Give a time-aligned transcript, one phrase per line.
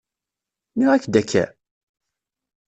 [0.73, 1.45] Nniɣ-ak-d akka?